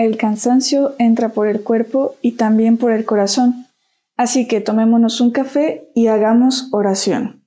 [0.00, 3.66] el cansancio entra por el cuerpo y también por el corazón.
[4.16, 7.42] Así que tomémonos un café y hagamos oración.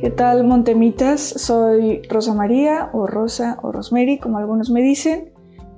[0.00, 1.20] ¿Qué tal, Montemitas?
[1.20, 5.30] Soy Rosa María o Rosa o Rosemary, como algunos me dicen.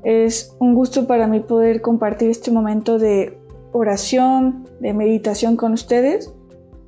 [0.04, 3.36] Es un gusto para mí poder compartir este momento de
[3.72, 6.32] oración, de meditación con ustedes.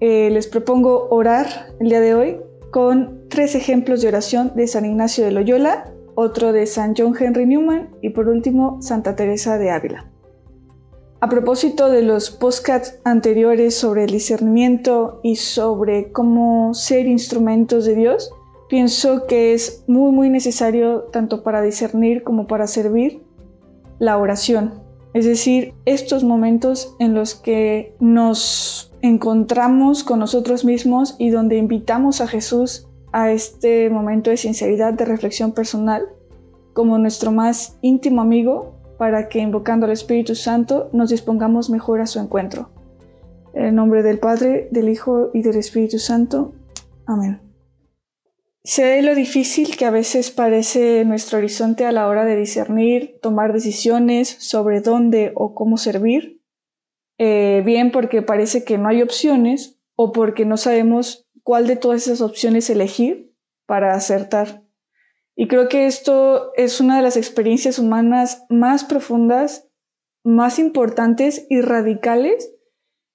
[0.01, 1.47] Eh, les propongo orar
[1.81, 2.37] el día de hoy
[2.71, 7.46] con tres ejemplos de oración de San Ignacio de Loyola, otro de San John Henry
[7.46, 10.11] Newman y por último Santa Teresa de Ávila.
[11.21, 17.95] A propósito de los postcats anteriores sobre el discernimiento y sobre cómo ser instrumentos de
[17.95, 18.31] Dios,
[18.68, 23.23] pienso que es muy muy necesario tanto para discernir como para servir
[23.99, 24.82] la oración.
[25.15, 32.20] Es decir, estos momentos en los que nos encontramos con nosotros mismos y donde invitamos
[32.20, 36.07] a Jesús a este momento de sinceridad, de reflexión personal,
[36.75, 42.07] como nuestro más íntimo amigo para que invocando al Espíritu Santo nos dispongamos mejor a
[42.07, 42.71] su encuentro.
[43.55, 46.53] En el nombre del Padre, del Hijo y del Espíritu Santo.
[47.07, 47.41] Amén.
[48.65, 53.53] Sé lo difícil que a veces parece nuestro horizonte a la hora de discernir, tomar
[53.53, 56.36] decisiones sobre dónde o cómo servir,
[57.19, 62.03] eh, bien porque parece que no hay opciones o porque no sabemos cuál de todas
[62.03, 63.34] esas opciones elegir
[63.67, 64.62] para acertar.
[65.34, 69.69] Y creo que esto es una de las experiencias humanas más profundas,
[70.25, 72.53] más importantes y radicales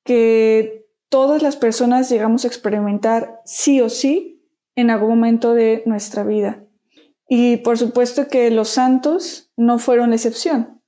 [0.04, 4.44] que todas las personas llegamos a experimentar sí o sí
[4.76, 6.64] en algún momento de nuestra vida.
[7.28, 10.81] Y por supuesto que los santos no fueron la excepción.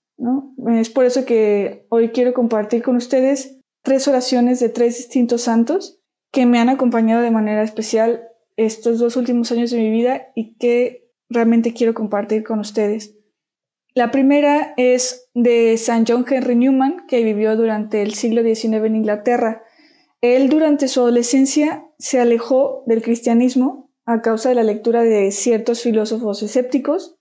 [0.80, 6.00] Es por eso que hoy quiero compartir con ustedes tres oraciones de tres distintos santos
[6.32, 8.24] que me han acompañado de manera especial
[8.56, 13.16] estos dos últimos años de mi vida y que realmente quiero compartir con ustedes.
[13.94, 18.96] La primera es de San John Henry Newman, que vivió durante el siglo XIX en
[18.96, 19.64] Inglaterra.
[20.22, 25.84] Él durante su adolescencia se alejó del cristianismo a causa de la lectura de ciertos
[25.84, 27.18] filósofos escépticos,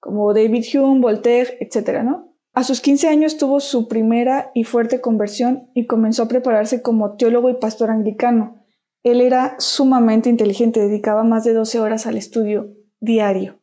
[0.00, 2.02] como David Hume, Voltaire, etc.
[2.02, 2.27] ¿no?
[2.58, 7.16] A sus 15 años tuvo su primera y fuerte conversión y comenzó a prepararse como
[7.16, 8.66] teólogo y pastor anglicano.
[9.04, 13.60] Él era sumamente inteligente, dedicaba más de 12 horas al estudio diario.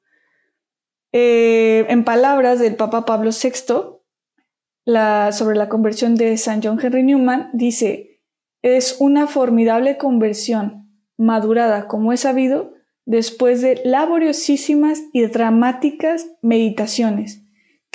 [1.11, 3.99] Eh, en palabras del Papa Pablo VI,
[5.33, 8.21] sobre la conversión de San John Henry Newman, dice,
[8.61, 12.71] es una formidable conversión, madurada, como he sabido,
[13.05, 17.44] después de laboriosísimas y dramáticas meditaciones,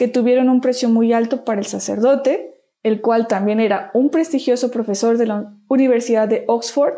[0.00, 4.71] que tuvieron un precio muy alto para el sacerdote, el cual también era un prestigioso
[4.71, 6.94] profesor de la Universidad de Oxford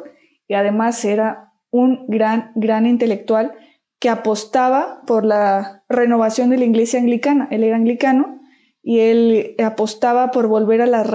[0.46, 3.54] y además era un gran, gran intelectual
[3.98, 7.48] que apostaba por la renovación de la iglesia anglicana.
[7.50, 8.40] Él era anglicano
[8.84, 11.08] y él apostaba por volver a las,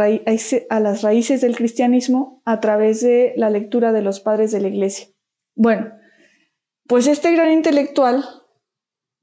[0.69, 4.67] a las raíces del cristianismo a través de la lectura de los padres de la
[4.67, 5.07] iglesia.
[5.55, 5.93] Bueno,
[6.85, 8.25] pues este gran intelectual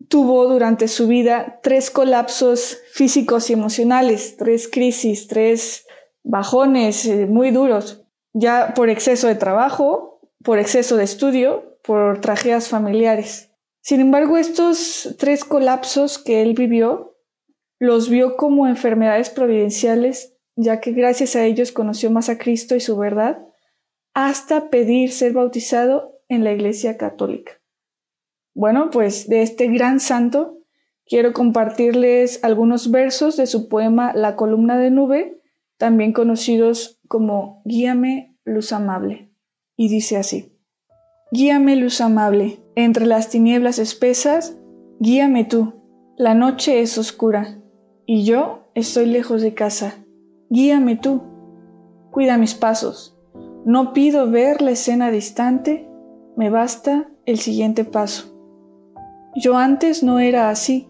[0.08, 5.86] tuvo durante su vida tres colapsos físicos y emocionales, tres crisis, tres
[6.22, 12.68] bajones eh, muy duros, ya por exceso de trabajo, por exceso de estudio, por tragedias
[12.68, 13.50] familiares.
[13.80, 17.18] Sin embargo, estos tres colapsos que él vivió,
[17.78, 22.80] los vio como enfermedades providenciales, ya que gracias a ellos conoció más a Cristo y
[22.80, 23.46] su verdad,
[24.14, 27.60] hasta pedir ser bautizado en la Iglesia Católica.
[28.54, 30.58] Bueno, pues de este gran santo
[31.06, 35.40] quiero compartirles algunos versos de su poema La columna de nube,
[35.76, 39.30] también conocidos como Guíame, luz amable.
[39.76, 40.52] Y dice así.
[41.32, 44.56] Guíame, luz amable, entre las tinieblas espesas,
[45.00, 45.74] guíame tú.
[46.16, 47.58] La noche es oscura
[48.06, 50.04] y yo estoy lejos de casa.
[50.48, 51.22] Guíame tú.
[52.12, 53.18] Cuida mis pasos.
[53.64, 55.88] No pido ver la escena distante,
[56.36, 58.33] me basta el siguiente paso.
[59.36, 60.88] Yo antes no era así.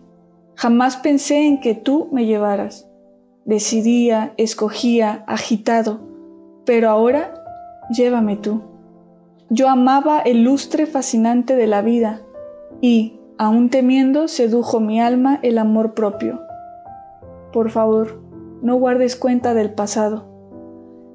[0.54, 2.86] Jamás pensé en que tú me llevaras.
[3.44, 6.00] Decidía, escogía, agitado,
[6.64, 7.34] pero ahora
[7.90, 8.62] llévame tú.
[9.50, 12.22] Yo amaba el lustre fascinante de la vida
[12.80, 16.40] y, aun temiendo, sedujo mi alma el amor propio.
[17.52, 18.22] Por favor,
[18.62, 20.26] no guardes cuenta del pasado.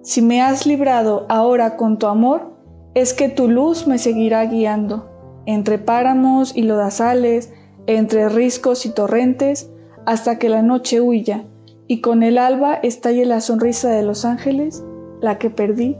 [0.01, 2.53] Si me has librado ahora con tu amor,
[2.93, 5.09] es que tu luz me seguirá guiando,
[5.45, 7.53] entre páramos y lodazales,
[7.87, 9.71] entre riscos y torrentes,
[10.05, 11.45] hasta que la noche huya
[11.87, 14.83] y con el alba estalle la sonrisa de los ángeles,
[15.21, 15.97] la que perdí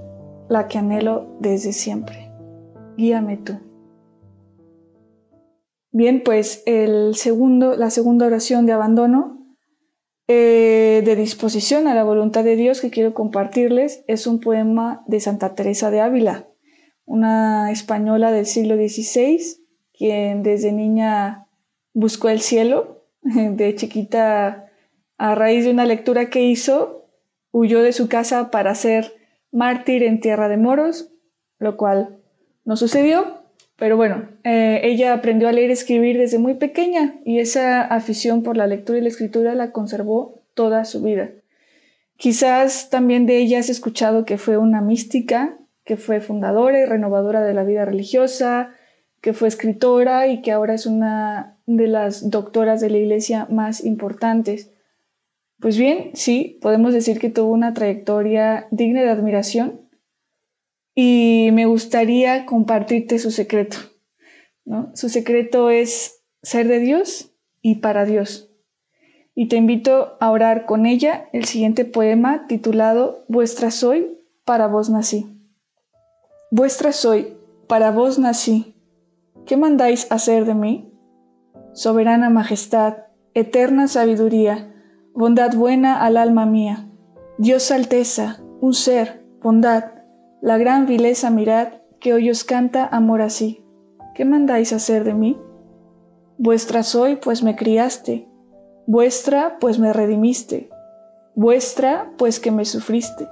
[0.48, 2.32] la que anhelo desde siempre.
[2.98, 3.54] Guíame tú.
[5.92, 9.40] Bien, pues el segundo, la segunda oración de abandono,
[10.28, 15.20] eh, de disposición a la voluntad de Dios que quiero compartirles, es un poema de
[15.20, 16.49] Santa Teresa de Ávila,
[17.10, 19.40] una española del siglo XVI,
[19.98, 21.48] quien desde niña
[21.94, 23.04] buscó el cielo.
[23.22, 24.70] De chiquita,
[25.18, 27.10] a raíz de una lectura que hizo,
[27.52, 29.14] huyó de su casa para ser
[29.52, 31.12] mártir en tierra de moros,
[31.58, 32.20] lo cual
[32.64, 33.42] no sucedió,
[33.76, 38.44] pero bueno, eh, ella aprendió a leer y escribir desde muy pequeña y esa afición
[38.44, 41.32] por la lectura y la escritura la conservó toda su vida.
[42.16, 45.59] Quizás también de ella has escuchado que fue una mística,
[45.90, 48.76] que fue fundadora y renovadora de la vida religiosa,
[49.22, 53.84] que fue escritora y que ahora es una de las doctoras de la iglesia más
[53.84, 54.70] importantes.
[55.60, 59.82] Pues bien, sí, podemos decir que tuvo una trayectoria digna de admiración
[60.94, 63.78] y me gustaría compartirte su secreto.
[64.94, 67.32] Su secreto es ser de Dios
[67.64, 68.52] y para Dios.
[69.34, 74.92] Y te invito a orar con ella el siguiente poema titulado Vuestra soy, para vos
[74.92, 75.39] nací.
[76.52, 77.38] Vuestra soy,
[77.68, 78.76] para vos nací.
[79.46, 80.92] ¿Qué mandáis hacer de mí?
[81.74, 83.04] Soberana majestad,
[83.36, 84.74] eterna sabiduría,
[85.14, 86.90] bondad buena al alma mía,
[87.38, 89.92] Dios alteza, un ser, bondad,
[90.42, 91.68] la gran vileza mirad,
[92.00, 93.64] que hoy os canta amor así.
[94.16, 95.40] ¿Qué mandáis hacer de mí?
[96.40, 98.28] Vuestra soy, pues me criaste,
[98.88, 100.72] vuestra, pues me redimiste,
[101.36, 103.28] vuestra, pues que me sufriste,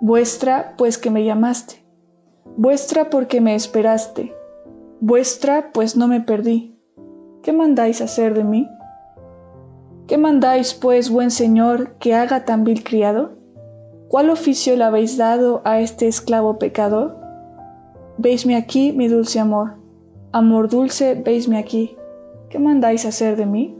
[0.00, 1.84] vuestra, pues que me llamaste,
[2.56, 4.34] vuestra porque me esperaste,
[5.00, 6.76] vuestra, pues no me perdí.
[7.42, 8.68] ¿Qué mandáis hacer de mí?
[10.06, 13.32] ¿Qué mandáis, pues, buen señor, que haga tan vil criado?
[14.08, 17.16] ¿Cuál oficio le habéis dado a este esclavo pecador?
[18.18, 19.76] Veisme aquí, mi dulce amor.
[20.32, 21.96] Amor dulce, veisme aquí.
[22.50, 23.76] ¿Qué mandáis hacer de mí?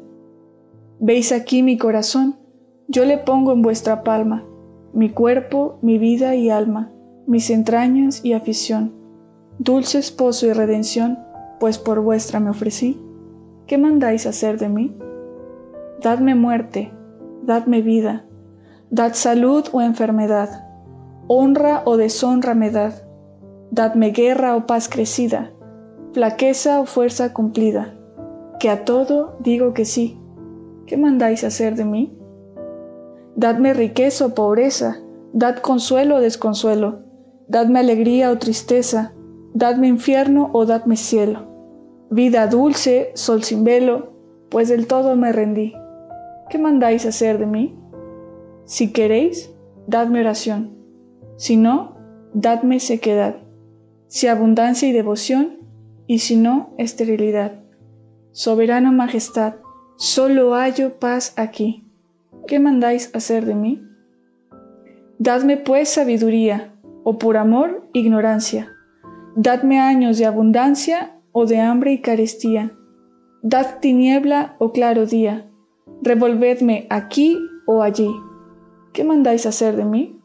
[1.00, 2.37] Veis aquí mi corazón,
[2.87, 4.44] yo le pongo en vuestra palma,
[4.93, 6.93] mi cuerpo, mi vida y alma,
[7.31, 8.93] mis entrañas y afición,
[9.61, 11.17] dulce esposo y redención,
[11.61, 13.00] pues por vuestra me ofrecí.
[13.69, 14.97] ¿Qué mandáis hacer de mí?
[16.03, 16.93] Dadme muerte,
[17.44, 18.25] dadme vida,
[18.91, 20.67] dad salud o enfermedad,
[21.29, 22.94] honra o deshonra me dad,
[23.71, 25.53] dadme guerra o paz crecida,
[26.12, 27.94] flaqueza o fuerza cumplida,
[28.59, 30.19] que a todo digo que sí.
[30.85, 32.19] ¿Qué mandáis hacer de mí?
[33.37, 34.97] Dadme riqueza o pobreza,
[35.32, 37.09] dad consuelo o desconsuelo,
[37.50, 39.12] dadme alegría o tristeza,
[39.52, 41.49] dadme infierno o dadme cielo,
[42.11, 44.12] vida dulce, sol sin velo,
[44.49, 45.75] pues del todo me rendí.
[46.50, 47.79] ¿qué mandáis hacer de mí?
[48.64, 49.55] Si queréis,
[49.87, 50.76] dadme oración.
[51.37, 51.97] Si no,
[52.35, 53.37] dadme sequedad.
[54.08, 55.58] Si abundancia y devoción,
[56.06, 57.62] y si no, esterilidad.
[58.32, 59.55] Soberana majestad,
[59.96, 61.87] solo hallo paz aquí.
[62.46, 63.82] ¿Qué mandáis hacer de mí?
[65.19, 66.75] Dadme pues sabiduría,
[67.05, 68.70] o por amor, ignorancia.
[69.37, 72.73] Dadme años de abundancia o de hambre y carestía.
[73.43, 75.50] Dad tiniebla o claro día
[76.02, 78.11] revolvedme aquí o allí.
[78.93, 80.19] ¿Qué mandáis hacer de mí?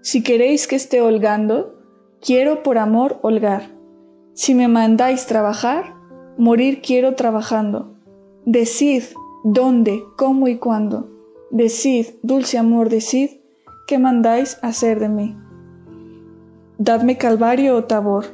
[0.00, 1.78] Si queréis que esté holgando,
[2.20, 3.70] quiero por amor holgar.
[4.34, 5.94] Si me mandáis trabajar,
[6.36, 7.94] morir quiero trabajando.
[8.44, 9.04] Decid
[9.44, 11.10] dónde, cómo y cuándo.
[11.50, 13.30] Decid, dulce amor, decid,
[13.86, 15.36] ¿qué mandáis hacer de mí?
[16.86, 18.26] Dadme calvario o tabor,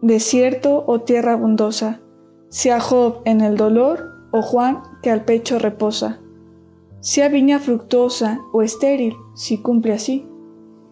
[0.00, 2.00] desierto o tierra abundosa,
[2.48, 6.18] sea Job en el dolor o Juan que al pecho reposa.
[7.00, 10.26] Sea viña fructuosa o estéril, si cumple así,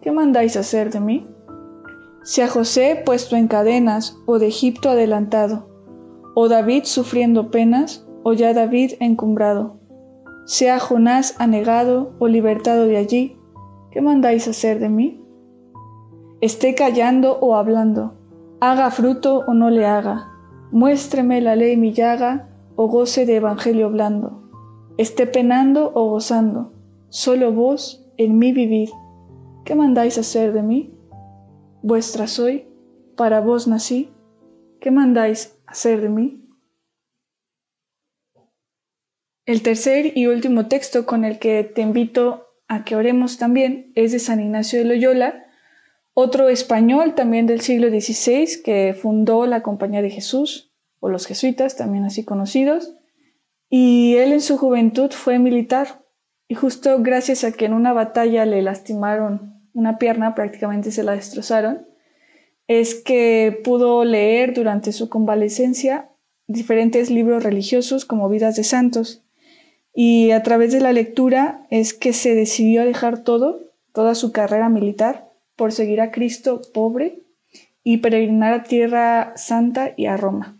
[0.03, 1.27] ¿qué mandáis hacer de mí?
[2.21, 5.67] Sea José puesto en cadenas o de Egipto adelantado,
[6.35, 9.79] o David sufriendo penas, o ya David encumbrado.
[10.45, 13.35] Sea Jonás anegado o libertado de allí,
[13.89, 15.18] ¿qué mandáis hacer de mí?
[16.41, 18.13] Esté callando o hablando,
[18.61, 20.27] haga fruto o no le haga,
[20.71, 24.49] muéstreme la ley mi llaga, o goce de evangelio blando,
[24.97, 26.71] esté penando o gozando,
[27.09, 28.89] solo vos en mí vivid.
[29.65, 30.97] ¿Qué mandáis hacer de mí?
[31.81, 32.67] Vuestra soy,
[33.17, 34.13] para vos nací.
[34.79, 36.49] ¿Qué mandáis hacer de mí?
[39.45, 44.13] El tercer y último texto con el que te invito a que oremos también es
[44.13, 45.48] de San Ignacio de Loyola,
[46.19, 51.77] otro español también del siglo XVI que fundó la Compañía de Jesús, o los jesuitas,
[51.77, 52.95] también así conocidos,
[53.69, 56.03] y él en su juventud fue militar,
[56.47, 61.13] y justo gracias a que en una batalla le lastimaron una pierna, prácticamente se la
[61.13, 61.87] destrozaron,
[62.67, 66.09] es que pudo leer durante su convalecencia
[66.47, 69.23] diferentes libros religiosos como Vidas de Santos.
[69.93, 73.59] Y a través de la lectura es que se decidió dejar todo,
[73.93, 75.28] toda su carrera militar,
[75.59, 77.23] por seguir a Cristo pobre
[77.83, 80.57] y peregrinar a Tierra Santa y a Roma.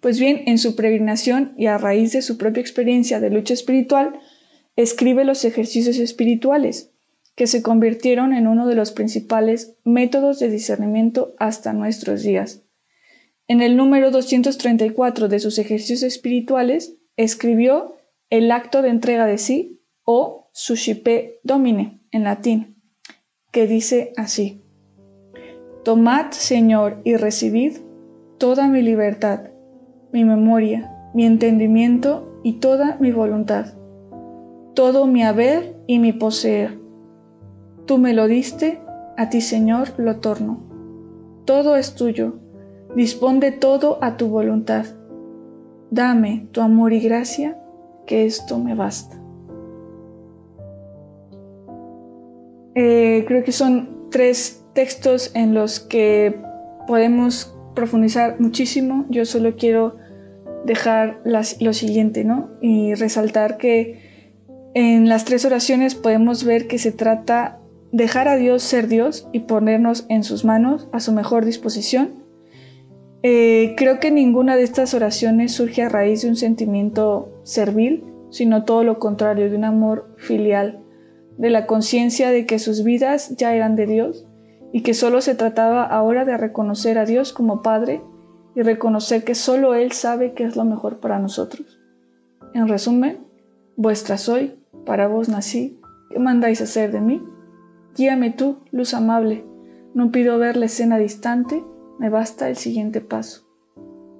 [0.00, 4.18] Pues bien, en su peregrinación y a raíz de su propia experiencia de lucha espiritual,
[4.74, 6.90] escribe los ejercicios espirituales,
[7.36, 12.64] que se convirtieron en uno de los principales métodos de discernimiento hasta nuestros días.
[13.46, 17.94] En el número 234 de sus ejercicios espirituales, escribió
[18.30, 22.77] el acto de entrega de sí o suscipe domine en latín,
[23.50, 24.62] que dice así:
[25.84, 27.78] Tomad, Señor, y recibid
[28.38, 29.48] toda mi libertad
[30.12, 33.74] mi memoria, mi entendimiento y toda mi voluntad,
[34.74, 36.78] todo mi haber y mi poseer.
[37.86, 38.80] Tú me lo diste,
[39.16, 40.60] a ti Señor lo torno.
[41.44, 42.38] Todo es tuyo,
[42.94, 44.86] dispón de todo a tu voluntad.
[45.90, 47.58] Dame tu amor y gracia,
[48.06, 49.17] que esto me basta.
[52.80, 56.40] Eh, creo que son tres textos en los que
[56.86, 59.96] podemos profundizar muchísimo, yo solo quiero
[60.64, 62.50] dejar lo siguiente, ¿no?
[62.62, 63.98] Y resaltar que
[64.74, 67.58] en las tres oraciones podemos ver que se trata
[67.90, 72.22] dejar a Dios ser Dios y ponernos en sus manos a su mejor disposición.
[73.24, 78.64] Eh, creo que ninguna de estas oraciones surge a raíz de un sentimiento servil, sino
[78.64, 80.84] todo lo contrario, de un amor filial,
[81.38, 84.26] de la conciencia de que sus vidas ya eran de Dios
[84.72, 88.02] y que solo se trataba ahora de reconocer a Dios como Padre
[88.54, 91.80] y reconocer que solo Él sabe qué es lo mejor para nosotros.
[92.54, 93.18] En resumen,
[93.76, 95.80] vuestra soy, para vos nací,
[96.10, 97.22] ¿qué mandáis hacer de mí?
[97.96, 99.44] Guíame tú, luz amable,
[99.94, 101.64] no pido ver la escena distante,
[101.98, 103.48] me basta el siguiente paso.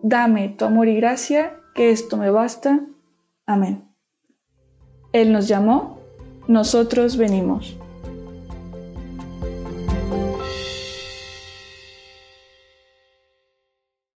[0.02, 2.80] Dame tu amor y gracia, que esto me basta.
[3.46, 3.88] Amén.
[5.12, 5.97] Él nos llamó,
[6.48, 7.76] nosotros venimos.